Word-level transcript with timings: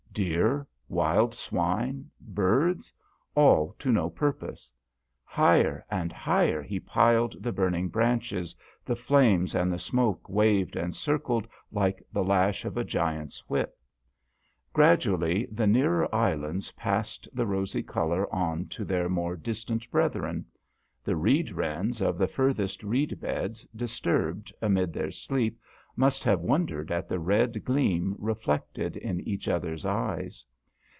Deer, 0.13 0.67
wild 0.89 1.33
swine, 1.33 2.11
birds, 2.19 2.91
all 3.33 3.73
to 3.79 3.93
no 3.93 4.09
pur 4.09 4.33
pose. 4.33 4.69
Higher 5.23 5.85
and 5.89 6.11
higher 6.11 6.61
he 6.61 6.81
piled 6.81 7.41
the 7.41 7.53
burning 7.53 7.87
branches, 7.87 8.53
the 8.83 8.97
flames 8.97 9.55
and 9.55 9.71
the 9.71 9.79
smoke 9.79 10.27
waved 10.27 10.75
and 10.75 10.93
circled 10.93 11.47
like 11.71 12.03
the 12.11 12.25
lash 12.25 12.65
of 12.65 12.75
a 12.75 12.83
giant's 12.83 13.39
whip. 13.49 13.77
Gradually 14.73 15.47
the 15.49 15.65
nearer 15.65 16.03
is 16.03 16.11
lands 16.11 16.71
passed 16.73 17.25
the 17.31 17.45
rosy 17.47 17.81
colour 17.81 18.27
on 18.35 18.65
to 18.67 18.83
their 18.83 19.07
more 19.07 19.37
distant 19.37 19.89
brethren. 19.89 20.43
The 21.05 21.15
reed 21.15 21.53
wrens 21.53 22.01
of 22.01 22.17
the 22.17 22.27
furthest 22.27 22.83
reed 22.83 23.17
beds 23.21 23.65
disturbed 23.73 24.51
amid 24.61 24.91
their 24.91 25.11
sleep 25.11 25.57
must 25.93 26.23
have 26.23 26.39
wondered 26.39 26.89
at 26.89 27.09
the 27.09 27.19
red 27.19 27.63
gleam 27.65 28.15
reflected 28.17 28.95
in 28.95 29.19
each 29.27 29.49
other's 29.49 29.85
eyes. 29.85 30.45